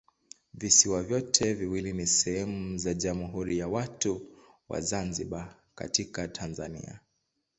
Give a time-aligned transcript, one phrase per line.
[0.53, 4.21] Visiwa vyote viwili ni sehemu za Jamhuri ya Watu
[4.69, 6.99] wa Zanzibar katika Tanzania.